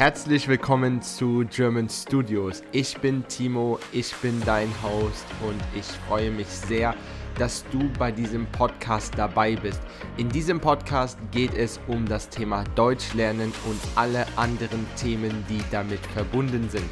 Herzlich 0.00 0.48
willkommen 0.48 1.02
zu 1.02 1.44
German 1.54 1.86
Studios. 1.90 2.62
Ich 2.72 2.96
bin 3.02 3.22
Timo, 3.28 3.78
ich 3.92 4.14
bin 4.14 4.40
dein 4.46 4.70
Host 4.82 5.26
und 5.46 5.60
ich 5.78 5.84
freue 6.08 6.30
mich 6.30 6.46
sehr, 6.46 6.94
dass 7.38 7.66
du 7.70 7.80
bei 7.98 8.10
diesem 8.10 8.46
Podcast 8.46 9.12
dabei 9.18 9.56
bist. 9.56 9.82
In 10.16 10.30
diesem 10.30 10.58
Podcast 10.58 11.18
geht 11.32 11.52
es 11.52 11.78
um 11.86 12.06
das 12.06 12.30
Thema 12.30 12.64
Deutsch 12.76 13.12
lernen 13.12 13.52
und 13.66 13.78
alle 13.94 14.24
anderen 14.36 14.86
Themen, 14.96 15.44
die 15.50 15.60
damit 15.70 16.00
verbunden 16.14 16.70
sind. 16.70 16.88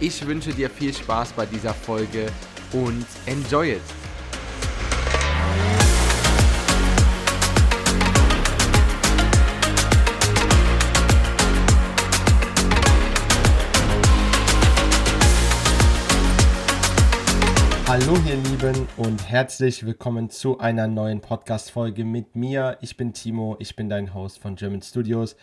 Ich 0.00 0.26
wünsche 0.26 0.54
dir 0.54 0.70
viel 0.70 0.94
Spaß 0.94 1.34
bei 1.34 1.44
dieser 1.44 1.74
Folge 1.74 2.24
und 2.72 3.04
enjoy 3.26 3.72
it! 3.72 4.05
Hallo 17.88 18.16
ihr 18.26 18.34
Lieben 18.34 18.88
und 18.96 19.28
herzlich 19.28 19.86
willkommen 19.86 20.28
zu 20.28 20.58
einer 20.58 20.88
neuen 20.88 21.20
Podcast-Folge 21.20 22.04
mit 22.04 22.34
mir. 22.34 22.78
Ich 22.80 22.96
bin 22.96 23.12
Timo, 23.12 23.54
ich 23.60 23.76
bin 23.76 23.88
dein 23.88 24.12
Host 24.12 24.40
von 24.40 24.56
German 24.56 24.82
Studios 24.82 25.36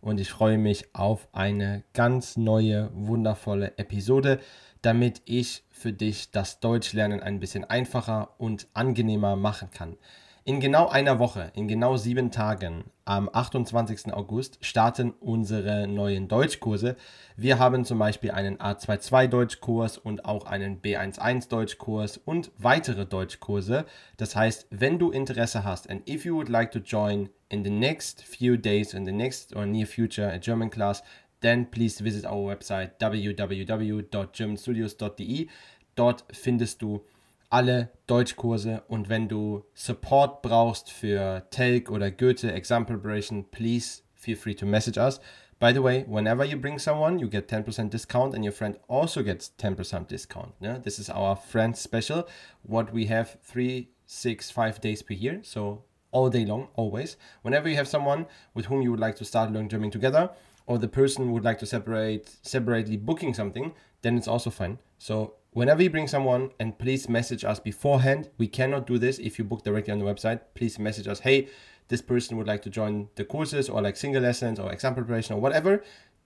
und 0.00 0.18
ich 0.18 0.30
freue 0.30 0.56
mich 0.56 0.94
auf 0.94 1.28
eine 1.32 1.84
ganz 1.92 2.38
neue, 2.38 2.88
wundervolle 2.94 3.76
Episode, 3.76 4.40
damit 4.80 5.20
ich 5.26 5.64
für 5.68 5.92
dich 5.92 6.30
das 6.30 6.58
Deutschlernen 6.60 7.20
ein 7.20 7.38
bisschen 7.38 7.64
einfacher 7.64 8.30
und 8.38 8.68
angenehmer 8.72 9.36
machen 9.36 9.68
kann. 9.70 9.98
In 10.42 10.58
genau 10.58 10.88
einer 10.88 11.18
Woche, 11.18 11.52
in 11.54 11.68
genau 11.68 11.98
sieben 11.98 12.30
Tagen, 12.30 12.84
am 13.04 13.28
28. 13.30 14.14
August, 14.14 14.56
starten 14.62 15.12
unsere 15.20 15.86
neuen 15.86 16.28
Deutschkurse. 16.28 16.96
Wir 17.36 17.58
haben 17.58 17.84
zum 17.84 17.98
Beispiel 17.98 18.30
einen 18.30 18.56
A22 18.56 19.26
Deutschkurs 19.26 19.98
und 19.98 20.24
auch 20.24 20.46
einen 20.46 20.80
B11 20.80 21.50
Deutschkurs 21.50 22.16
und 22.16 22.52
weitere 22.56 23.04
Deutschkurse. 23.04 23.84
Das 24.16 24.34
heißt, 24.34 24.68
wenn 24.70 24.98
du 24.98 25.10
Interesse 25.10 25.62
hast 25.62 25.90
and 25.90 26.08
if 26.08 26.24
you 26.24 26.34
would 26.34 26.48
like 26.48 26.70
to 26.70 26.78
join 26.78 27.28
in 27.50 27.62
the 27.62 27.70
next 27.70 28.22
few 28.22 28.56
days, 28.56 28.94
in 28.94 29.04
the 29.04 29.12
next 29.12 29.54
or 29.54 29.66
near 29.66 29.86
future 29.86 30.32
a 30.32 30.38
German 30.38 30.70
class, 30.70 31.02
then 31.42 31.70
please 31.70 32.02
visit 32.02 32.24
our 32.24 32.50
website 32.50 32.92
www.germanstudios.de. 32.98 35.48
Dort 35.96 36.24
findest 36.32 36.80
du 36.80 37.04
alle 37.50 37.90
Deutschkurse 38.06 38.84
und 38.88 39.08
wenn 39.08 39.28
du 39.28 39.64
Support 39.74 40.42
brauchst 40.42 40.90
für 40.90 41.44
Telk 41.50 41.90
oder 41.90 42.10
Goethe 42.10 42.52
Exam 42.52 42.86
Preparation, 42.86 43.44
please 43.50 44.02
feel 44.14 44.36
free 44.36 44.54
to 44.54 44.64
message 44.64 44.96
us. 44.96 45.20
By 45.58 45.72
the 45.72 45.82
way, 45.82 46.04
whenever 46.08 46.44
you 46.44 46.56
bring 46.56 46.78
someone, 46.78 47.18
you 47.18 47.28
get 47.28 47.50
10% 47.50 47.90
discount 47.90 48.34
and 48.34 48.44
your 48.44 48.52
friend 48.52 48.78
also 48.88 49.22
gets 49.22 49.52
10% 49.58 50.06
discount. 50.06 50.54
Yeah? 50.60 50.78
This 50.78 50.98
is 50.98 51.10
our 51.10 51.36
friend 51.36 51.76
special, 51.76 52.26
what 52.62 52.94
we 52.94 53.06
have 53.06 53.36
three, 53.42 53.90
six, 54.06 54.50
five 54.50 54.80
days 54.80 55.02
per 55.02 55.14
year. 55.14 55.40
So 55.42 55.84
all 56.12 56.30
day 56.30 56.46
long, 56.46 56.68
always. 56.76 57.16
Whenever 57.42 57.68
you 57.68 57.76
have 57.76 57.88
someone 57.88 58.26
with 58.54 58.66
whom 58.66 58.80
you 58.80 58.90
would 58.90 59.00
like 59.00 59.16
to 59.16 59.24
start 59.24 59.50
learning 59.52 59.68
German 59.68 59.90
together, 59.90 60.30
or 60.66 60.78
the 60.78 60.88
person 60.88 61.32
would 61.32 61.44
like 61.44 61.58
to 61.58 61.66
separate 61.66 62.30
separately 62.42 62.96
booking 62.96 63.34
something, 63.34 63.72
then 64.02 64.16
it's 64.16 64.28
also 64.28 64.50
fine. 64.50 64.78
So 64.98 65.34
whenever 65.52 65.82
you 65.82 65.90
bring 65.90 66.06
someone 66.06 66.50
and 66.58 66.78
please 66.78 67.08
message 67.08 67.44
us 67.44 67.58
beforehand 67.58 68.28
we 68.38 68.46
cannot 68.46 68.86
do 68.86 68.98
this 68.98 69.18
if 69.18 69.38
you 69.38 69.44
book 69.44 69.62
directly 69.64 69.92
on 69.92 69.98
the 69.98 70.04
website 70.04 70.40
please 70.54 70.78
message 70.78 71.08
us 71.08 71.20
hey 71.20 71.48
this 71.88 72.02
person 72.02 72.36
would 72.36 72.46
like 72.46 72.62
to 72.62 72.70
join 72.70 73.08
the 73.16 73.24
courses 73.24 73.68
or 73.68 73.82
like 73.82 73.96
single 73.96 74.22
lessons 74.22 74.58
or 74.60 74.72
exam 74.72 74.94
preparation 74.94 75.34
or 75.34 75.40
whatever 75.40 75.82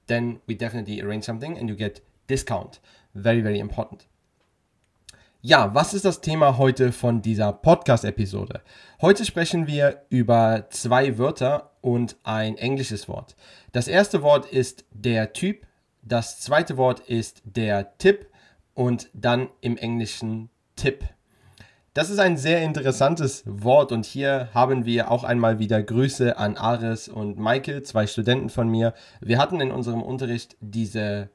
then 0.06 0.41
we 0.47 0.55
definitely 0.55 1.00
arrange 1.00 1.25
something 1.25 1.56
and 1.58 1.69
you 1.69 1.75
get 1.75 2.00
discount 2.27 2.80
very 3.14 3.40
very 3.40 3.58
important 3.58 4.07
Ja, 5.46 5.74
was 5.74 5.92
ist 5.92 6.06
das 6.06 6.23
Thema 6.23 6.56
heute 6.56 6.91
von 6.91 7.20
dieser 7.20 7.52
Podcast-Episode? 7.52 8.62
Heute 9.02 9.27
sprechen 9.27 9.67
wir 9.67 10.06
über 10.08 10.68
zwei 10.70 11.18
Wörter 11.18 11.73
und 11.83 12.17
ein 12.24 12.56
englisches 12.56 13.11
Wort. 13.11 13.36
Das 13.73 13.86
erste 13.86 14.23
Wort 14.23 14.46
ist 14.46 14.86
der 14.91 15.35
Typ, 15.35 15.67
das 16.01 16.41
zweite 16.41 16.79
Wort 16.79 17.01
ist 17.01 17.42
der 17.45 17.98
Tipp 17.98 18.27
und 18.74 19.08
dann 19.12 19.48
im 19.61 19.77
Englischen 19.77 20.51
Tipp. 20.77 21.05
Das 21.95 22.11
ist 22.11 22.18
ein 22.18 22.36
sehr 22.36 22.61
interessantes 22.62 23.45
Wort 23.46 23.92
und 23.92 24.05
hier 24.05 24.48
haben 24.52 24.85
wir 24.85 25.12
auch 25.12 25.23
einmal 25.23 25.61
wieder 25.61 25.80
Grüße 25.80 26.36
an 26.36 26.57
Ares 26.57 27.08
und 27.08 27.39
Michael, 27.39 27.85
zwei 27.85 28.08
Studenten 28.08 28.48
von 28.48 28.68
mir. 28.68 28.95
Wir 29.20 29.39
hatten 29.39 29.61
in 29.61 29.70
unserem 29.70 30.02
Unterricht 30.02 30.57
diese 30.61 31.30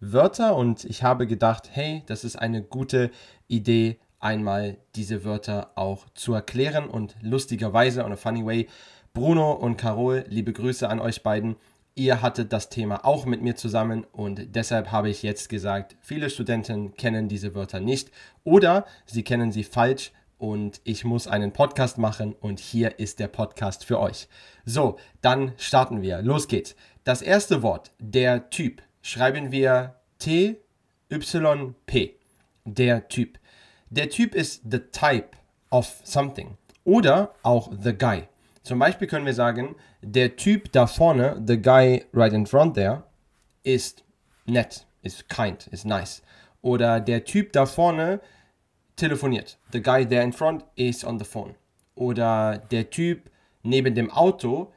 Wörter 0.00 0.56
und 0.56 0.86
ich 0.86 1.02
habe 1.02 1.26
gedacht, 1.26 1.68
hey, 1.72 2.04
das 2.06 2.24
ist 2.24 2.36
eine 2.36 2.62
gute 2.62 3.10
Idee, 3.48 3.98
einmal 4.18 4.78
diese 4.94 5.24
Wörter 5.24 5.72
auch 5.74 6.06
zu 6.14 6.32
erklären 6.32 6.88
und 6.88 7.16
lustigerweise 7.20 8.02
on 8.04 8.12
a 8.12 8.16
funny 8.16 8.46
way. 8.46 8.66
Bruno 9.12 9.52
und 9.52 9.76
Carol, 9.76 10.24
liebe 10.28 10.54
Grüße 10.54 10.88
an 10.88 11.00
euch 11.00 11.22
beiden 11.22 11.56
ihr 11.98 12.22
hattet 12.22 12.52
das 12.52 12.70
Thema 12.70 13.04
auch 13.04 13.26
mit 13.26 13.42
mir 13.42 13.56
zusammen 13.56 14.04
und 14.12 14.54
deshalb 14.54 14.92
habe 14.92 15.10
ich 15.10 15.22
jetzt 15.22 15.48
gesagt, 15.48 15.96
viele 16.00 16.30
Studenten 16.30 16.94
kennen 16.94 17.28
diese 17.28 17.54
Wörter 17.54 17.80
nicht 17.80 18.10
oder 18.44 18.86
sie 19.04 19.24
kennen 19.24 19.50
sie 19.50 19.64
falsch 19.64 20.12
und 20.38 20.80
ich 20.84 21.04
muss 21.04 21.26
einen 21.26 21.52
Podcast 21.52 21.98
machen 21.98 22.34
und 22.40 22.60
hier 22.60 23.00
ist 23.00 23.18
der 23.18 23.26
Podcast 23.26 23.84
für 23.84 23.98
euch. 23.98 24.28
So, 24.64 24.96
dann 25.20 25.52
starten 25.56 26.00
wir. 26.00 26.22
Los 26.22 26.46
geht's. 26.46 26.76
Das 27.02 27.20
erste 27.20 27.62
Wort, 27.62 27.90
der 27.98 28.48
Typ, 28.50 28.80
schreiben 29.02 29.50
wir 29.50 29.96
T 30.18 30.60
Y 31.10 31.74
P. 31.86 32.14
Der 32.64 33.08
Typ. 33.08 33.38
Der 33.90 34.08
Typ 34.08 34.34
ist 34.34 34.62
the 34.70 34.78
type 34.78 35.30
of 35.70 36.00
something 36.04 36.56
oder 36.84 37.34
auch 37.42 37.72
the 37.82 37.92
guy. 37.92 38.28
Zum 38.68 38.78
Beispiel 38.78 39.08
können 39.08 39.24
wir 39.24 39.32
sagen, 39.32 39.76
der 40.02 40.36
Typ 40.36 40.70
da 40.72 40.86
vorne, 40.86 41.42
the 41.46 41.56
guy 41.56 42.04
right 42.12 42.34
in 42.34 42.44
front 42.44 42.74
there, 42.74 43.04
ist 43.62 44.04
nett, 44.44 44.86
ist 45.00 45.26
kind, 45.30 45.68
ist 45.68 45.86
nice. 45.86 46.22
Oder 46.60 47.00
der 47.00 47.24
Typ 47.24 47.54
da 47.54 47.64
vorne 47.64 48.20
telefoniert. 48.94 49.56
The 49.72 49.80
guy 49.80 50.06
there 50.06 50.22
in 50.22 50.34
front 50.34 50.66
is 50.74 51.02
on 51.02 51.18
the 51.18 51.24
phone. 51.24 51.54
Oder 51.94 52.58
der 52.58 52.90
Typ 52.90 53.30
neben 53.62 53.94
dem 53.94 54.10
Auto 54.10 54.70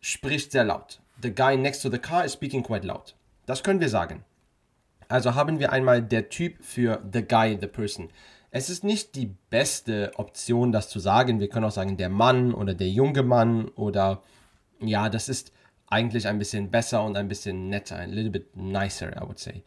spricht 0.00 0.50
sehr 0.50 0.64
laut. 0.64 1.00
The 1.22 1.32
guy 1.32 1.56
next 1.56 1.82
to 1.82 1.90
the 1.90 1.98
car 1.98 2.24
is 2.24 2.32
speaking 2.32 2.64
quite 2.64 2.84
loud. 2.84 3.14
Das 3.46 3.62
können 3.62 3.78
wir 3.78 3.88
sagen. 3.88 4.24
Also 5.06 5.36
haben 5.36 5.60
wir 5.60 5.70
einmal 5.70 6.02
der 6.02 6.28
Typ 6.28 6.56
für 6.60 7.00
the 7.12 7.22
guy, 7.22 7.56
the 7.60 7.68
person. 7.68 8.10
Es 8.56 8.70
ist 8.70 8.84
nicht 8.84 9.16
die 9.16 9.26
beste 9.50 10.12
Option, 10.16 10.72
das 10.72 10.88
zu 10.88 10.98
sagen. 10.98 11.40
Wir 11.40 11.50
können 11.50 11.66
auch 11.66 11.70
sagen, 11.70 11.98
der 11.98 12.08
Mann 12.08 12.54
oder 12.54 12.72
der 12.72 12.88
junge 12.88 13.22
Mann 13.22 13.68
oder 13.68 14.22
ja, 14.80 15.10
das 15.10 15.28
ist 15.28 15.52
eigentlich 15.88 16.26
ein 16.26 16.38
bisschen 16.38 16.70
besser 16.70 17.04
und 17.04 17.18
ein 17.18 17.28
bisschen 17.28 17.68
netter, 17.68 17.96
ein 17.96 18.12
little 18.12 18.30
bit 18.30 18.56
nicer, 18.56 19.14
I 19.14 19.20
would 19.20 19.38
say. 19.38 19.62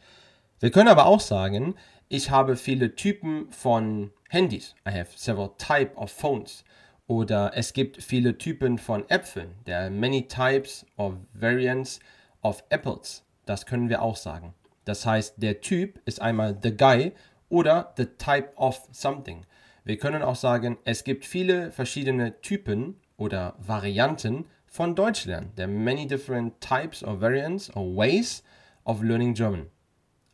Wir 0.60 0.72
können 0.72 0.88
aber 0.88 1.06
auch 1.06 1.20
sagen, 1.20 1.76
ich 2.08 2.32
habe 2.32 2.56
viele 2.56 2.96
Typen 2.96 3.52
von 3.52 4.10
Handys. 4.28 4.74
I 4.88 4.92
have 4.92 5.10
several 5.16 5.52
type 5.60 5.96
of 5.96 6.10
phones. 6.10 6.64
Oder 7.06 7.52
es 7.54 7.74
gibt 7.74 8.02
viele 8.02 8.40
Typen 8.40 8.80
von 8.80 9.08
Äpfeln. 9.08 9.54
There 9.66 9.78
are 9.78 9.92
many 9.92 10.28
types 10.28 10.84
of 10.98 11.14
variants 11.34 12.00
of 12.42 12.64
apples. 12.70 13.24
Das 13.46 13.68
können 13.68 13.88
wir 13.88 14.02
auch 14.02 14.16
sagen. 14.16 14.56
Das 14.84 15.06
heißt, 15.06 15.36
der 15.38 15.62
Typ 15.62 16.02
ist 16.06 16.20
einmal 16.20 16.58
the 16.64 16.76
guy 16.76 17.12
oder 17.50 17.94
the 17.98 18.06
type 18.06 18.52
of 18.56 18.88
something. 18.92 19.46
Wir 19.84 19.98
können 19.98 20.22
auch 20.22 20.36
sagen, 20.36 20.78
es 20.86 21.04
gibt 21.04 21.26
viele 21.26 21.72
verschiedene 21.72 22.40
Typen 22.42 23.00
oder 23.18 23.56
Varianten 23.60 24.46
von 24.66 24.96
Deutsch 24.96 25.26
lernen. 25.26 25.52
There 25.56 25.68
are 25.68 25.78
many 25.78 26.08
different 26.08 26.62
types 26.62 27.04
or 27.04 27.20
variants 27.20 27.76
or 27.76 27.96
ways 27.96 28.44
of 28.86 29.02
learning 29.02 29.34
German. 29.34 29.68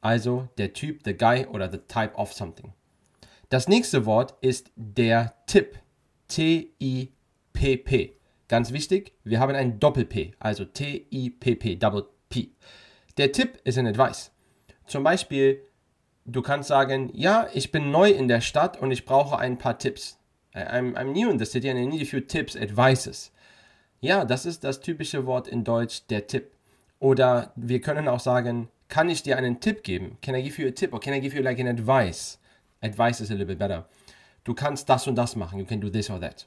Also 0.02 0.50
der 0.58 0.74
Typ, 0.74 1.02
the 1.04 1.16
guy 1.16 1.46
oder 1.48 1.72
the 1.72 1.80
type 1.80 2.14
of 2.16 2.34
something. 2.34 2.74
Das 3.50 3.68
nächste 3.68 4.06
Wort 4.06 4.36
ist 4.42 4.72
der 4.76 5.34
Tipp. 5.48 5.80
T-I-P-P. 6.28 8.18
Ganz 8.48 8.72
wichtig, 8.72 9.14
wir 9.24 9.40
haben 9.40 9.56
ein 9.56 9.80
Doppel-P, 9.80 10.34
also 10.40 10.66
T-I-P-P, 10.66 11.78
Double 11.78 12.06
P. 12.30 12.52
Der 13.18 13.32
Tipp 13.32 13.60
ist 13.64 13.78
ein 13.78 13.88
Advice. 13.88 14.32
Zum 14.86 15.04
Beispiel, 15.04 15.65
du 16.26 16.42
kannst 16.42 16.68
sagen, 16.68 17.10
ja, 17.14 17.48
ich 17.54 17.72
bin 17.72 17.92
neu 17.92 18.10
in 18.10 18.28
der 18.28 18.42
Stadt 18.42 18.82
und 18.82 18.92
ich 18.92 19.06
brauche 19.06 19.38
ein 19.38 19.58
paar 19.58 19.78
Tipps. 19.78 20.18
I'm, 20.54 20.96
I'm 20.96 21.12
new 21.12 21.30
in 21.30 21.40
the 21.40 21.46
city 21.46 21.70
and 21.70 21.80
I 21.80 21.86
need 21.86 22.02
a 22.02 22.06
few 22.06 22.22
tips, 22.22 22.56
advices. 22.56 23.32
Ja, 24.02 24.26
das 24.26 24.46
ist 24.46 24.64
das 24.64 24.80
typische 24.80 25.26
Wort 25.26 25.48
in 25.48 25.64
Deutsch, 25.64 26.06
der 26.10 26.28
Tipp. 26.28 26.52
Oder 27.00 27.52
wir 27.56 27.82
können 27.82 28.08
auch 28.08 28.20
sagen, 28.20 28.70
kann 28.88 29.10
ich 29.10 29.24
dir 29.24 29.38
einen 29.38 29.60
Tipp 29.60 29.84
geben? 29.84 30.18
Can 30.22 30.36
I 30.36 30.44
give 30.44 30.62
you 30.62 30.68
a 30.68 30.72
tip 30.72 30.94
or 30.94 31.00
can 31.00 31.14
I 31.14 31.20
give 31.20 31.36
you 31.36 31.44
like 31.44 31.60
an 31.60 31.68
advice? 31.68 32.40
Advice 32.82 33.20
is 33.20 33.30
a 33.30 33.34
little 33.34 33.48
bit 33.48 33.60
better. 33.60 33.86
Du 34.44 34.54
kannst 34.54 34.90
das 34.90 35.08
und 35.08 35.16
das 35.16 35.36
machen. 35.36 35.60
You 35.60 35.66
can 35.66 35.82
do 35.82 35.90
this 35.90 36.10
or 36.10 36.20
that. 36.20 36.46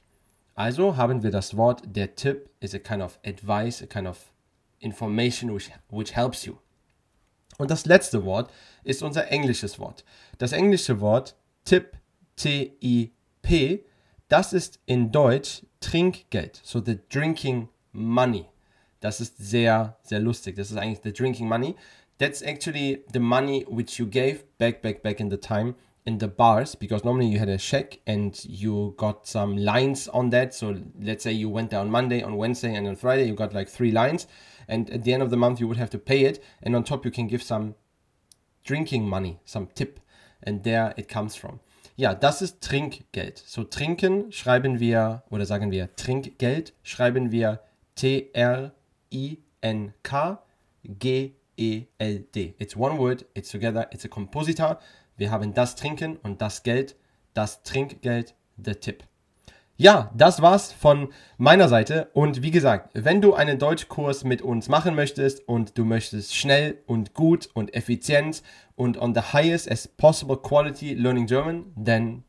Also 0.54 0.96
haben 0.96 1.22
wir 1.22 1.30
das 1.30 1.56
Wort, 1.56 1.82
der 1.84 2.14
Tipp 2.14 2.50
is 2.60 2.75
a 2.75 2.78
kind 2.78 3.02
of 3.02 3.19
advice, 3.25 3.82
a 3.82 3.86
kind 3.86 4.06
of 4.06 4.32
information 4.80 5.52
which, 5.54 5.70
which 5.90 6.16
helps 6.16 6.44
you. 6.44 6.56
Und 7.58 7.70
das 7.70 7.87
letzte 7.87 8.25
Wort 8.25 8.50
ist 8.84 9.02
unser 9.02 9.31
englisches 9.31 9.78
Wort. 9.78 10.05
Das 10.38 10.52
englische 10.52 11.00
Wort 11.00 11.37
Tip, 11.64 11.99
T-I-P, 12.37 13.84
das 14.28 14.52
ist 14.52 14.81
in 14.87 15.10
Deutsch 15.10 15.66
Trinkgeld, 15.81 16.60
so 16.62 16.81
the 16.84 16.99
drinking 17.10 17.69
money. 17.93 18.46
Das 19.00 19.20
ist 19.20 19.37
sehr, 19.38 19.96
sehr 20.02 20.20
lustig. 20.20 20.56
Das 20.56 20.70
ist 20.70 20.76
eigentlich 20.76 21.00
the 21.02 21.12
drinking 21.12 21.49
money. 21.49 21.75
That's 22.19 22.43
actually 22.43 23.05
the 23.12 23.20
money 23.20 23.64
which 23.69 23.99
you 23.99 24.06
gave 24.06 24.44
back, 24.58 24.82
back, 24.82 25.02
back 25.02 25.20
in 25.20 25.31
the 25.31 25.37
time 25.37 25.75
in 26.04 26.19
the 26.19 26.26
bars 26.26 26.75
because 26.75 27.04
normally 27.04 27.26
you 27.26 27.38
had 27.38 27.49
a 27.49 27.58
check 27.58 28.00
and 28.06 28.44
you 28.44 28.94
got 28.96 29.26
some 29.26 29.56
lines 29.56 30.08
on 30.08 30.31
that. 30.31 30.54
So 30.54 30.76
let's 31.00 31.22
say 31.22 31.32
you 31.32 31.49
went 31.49 31.70
there 31.70 31.81
on 31.81 31.90
Monday, 31.90 32.22
on 32.22 32.37
Wednesday, 32.37 32.75
and 32.75 32.88
on 32.88 32.96
Friday 32.96 33.26
you 33.28 33.34
got 33.34 33.52
like 33.52 33.69
three 33.69 33.93
lines. 33.93 34.26
And 34.68 34.88
at 34.90 35.02
the 35.02 35.12
end 35.12 35.22
of 35.22 35.30
the 35.30 35.36
month 35.36 35.58
you 35.60 35.66
would 35.66 35.78
have 35.78 35.90
to 35.90 35.98
pay 35.98 36.24
it. 36.24 36.40
And 36.62 36.76
on 36.76 36.84
top 36.84 37.04
you 37.04 37.10
can 37.10 37.26
give 37.26 37.42
some 37.42 37.74
drinking 38.64 39.08
money, 39.08 39.40
some 39.44 39.66
tip. 39.74 39.98
And 40.42 40.62
there 40.62 40.94
it 40.96 41.08
comes 41.08 41.34
from. 41.34 41.58
Ja, 41.96 42.14
das 42.14 42.42
ist 42.42 42.60
Trinkgeld. 42.60 43.38
So 43.38 43.64
trinken 43.64 44.30
schreiben 44.30 44.78
wir 44.78 45.24
oder 45.30 45.46
sagen 45.46 45.72
wir 45.72 45.96
Trinkgeld 45.96 46.72
schreiben 46.84 47.32
wir 47.32 47.60
T-R-I-N-K-G-E-L-D. 47.96 48.74
It's 52.58 52.76
one 52.76 52.98
word, 52.98 53.24
it's 53.34 53.50
together, 53.50 53.88
it's 53.90 54.04
a 54.04 54.08
compositor. 54.08 54.78
Wir 55.16 55.32
haben 55.32 55.54
das 55.54 55.74
Trinken 55.74 56.18
und 56.18 56.40
das 56.40 56.62
Geld, 56.62 56.94
das 57.34 57.64
Trinkgeld, 57.64 58.36
the 58.64 58.76
tip. 58.76 59.02
Ja, 59.80 60.10
das 60.12 60.42
war's 60.42 60.72
von 60.72 61.10
meiner 61.36 61.69
Seite. 61.69 62.10
Und 62.12 62.42
wie 62.42 62.50
gesagt, 62.50 62.90
wenn 62.94 63.22
du 63.22 63.34
einen 63.34 63.60
Deutschkurs 63.60 64.25
mit 64.25 64.42
uns 64.42 64.69
machen 64.69 64.96
möchtest 64.96 65.46
und 65.46 65.78
du 65.78 65.84
möchtest 65.84 66.34
schnell 66.34 66.82
und 66.86 67.14
gut 67.14 67.48
und 67.54 67.72
effizient 67.75 68.42
und 68.75 69.00
on 69.00 69.14
the 69.14 69.20
highest 69.20 69.70
as 69.70 69.86
possible 69.86 70.36
quality 70.36 70.94
learning 70.94 71.28
German, 71.28 71.72
then 71.80 72.25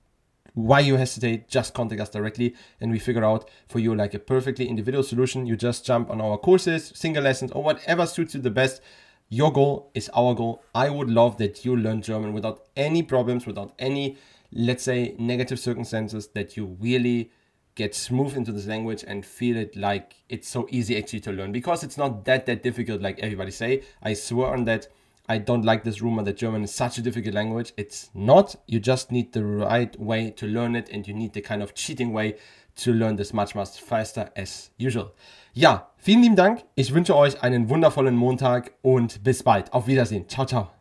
why 0.54 0.80
you 0.80 0.96
hesitate 0.96 1.46
just 1.50 1.74
contact 1.74 2.00
us 2.00 2.12
directly 2.12 2.54
and 2.82 2.94
we 2.94 3.00
figure 3.00 3.26
out 3.26 3.48
for 3.68 3.80
you 3.80 3.96
like 3.96 4.14
a 4.14 4.20
perfectly 4.20 4.68
individual 4.68 5.04
solution. 5.04 5.48
You 5.48 5.56
just 5.60 5.88
jump 5.88 6.12
on 6.12 6.22
our 6.22 6.38
courses 6.38 6.92
single 6.94 7.24
lessons 7.24 7.52
or 7.52 7.64
whatever 7.64 8.06
suits 8.06 8.36
you 8.36 8.42
the 8.42 8.52
best. 8.52 8.80
Your 9.30 9.52
goal 9.52 9.90
is 9.96 10.08
our 10.16 10.36
goal. 10.36 10.62
I 10.76 10.92
would 10.92 11.10
love 11.10 11.38
that 11.38 11.66
you 11.66 11.76
learn 11.76 12.04
german 12.04 12.34
without 12.34 12.68
any 12.76 13.02
problems 13.02 13.48
without 13.48 13.74
any 13.80 14.18
let's 14.52 14.84
say 14.84 15.16
negative 15.18 15.60
circumstances 15.60 16.28
that 16.36 16.56
you 16.56 16.78
really 16.80 17.32
get 17.80 17.96
smooth 17.96 18.36
into 18.36 18.52
this 18.52 18.68
language 18.68 19.04
and 19.08 19.26
feel 19.26 19.56
it 19.56 19.76
like 19.76 20.08
it's 20.28 20.50
so 20.50 20.68
easy 20.70 20.98
actually 20.98 21.22
to 21.22 21.32
learn 21.32 21.52
because 21.52 21.84
it's 21.86 21.98
not 21.98 22.26
that 22.26 22.46
that 22.46 22.62
difficult 22.62 23.02
like 23.02 23.18
everybody 23.20 23.52
say 23.52 23.82
i 24.04 24.14
swear 24.14 24.50
on 24.58 24.66
that 24.66 24.88
I 25.32 25.38
don't 25.38 25.64
like 25.64 25.84
this 25.84 26.02
rumor 26.02 26.24
that 26.24 26.38
German 26.38 26.64
is 26.64 26.74
such 26.74 26.98
a 26.98 27.04
difficult 27.04 27.36
language. 27.36 27.72
It's 27.78 28.10
not. 28.16 28.56
You 28.66 28.80
just 28.80 29.12
need 29.12 29.32
the 29.32 29.46
right 29.46 29.96
way 30.00 30.32
to 30.32 30.48
learn 30.48 30.76
it 30.76 30.90
and 30.92 31.08
you 31.08 31.14
need 31.14 31.34
the 31.34 31.42
kind 31.42 31.62
of 31.62 31.76
cheating 31.76 32.14
way 32.14 32.38
to 32.78 32.92
learn 32.92 33.16
this 33.16 33.32
much, 33.32 33.54
much 33.54 33.80
faster 33.80 34.32
as 34.36 34.72
usual. 34.80 35.12
Ja, 35.54 35.92
vielen 35.98 36.24
lieben 36.24 36.36
Dank. 36.36 36.64
Ich 36.74 36.96
wünsche 36.96 37.16
euch 37.16 37.44
einen 37.44 37.70
wundervollen 37.70 38.16
Montag 38.16 38.72
und 38.82 39.24
bis 39.24 39.44
bald. 39.44 39.72
Auf 39.72 39.86
Wiedersehen. 39.86 40.28
Ciao, 40.28 40.48
ciao. 40.48 40.79